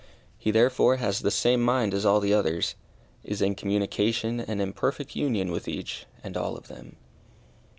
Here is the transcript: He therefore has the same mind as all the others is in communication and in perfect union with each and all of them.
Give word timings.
He 0.39 0.49
therefore 0.49 0.95
has 0.97 1.19
the 1.19 1.29
same 1.29 1.61
mind 1.61 1.93
as 1.93 2.07
all 2.07 2.19
the 2.19 2.33
others 2.33 2.73
is 3.23 3.39
in 3.39 3.53
communication 3.53 4.39
and 4.39 4.59
in 4.59 4.73
perfect 4.73 5.15
union 5.15 5.51
with 5.51 5.67
each 5.67 6.07
and 6.23 6.35
all 6.35 6.57
of 6.57 6.67
them. 6.69 6.95